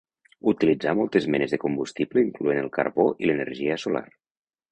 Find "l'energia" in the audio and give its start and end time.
3.31-3.77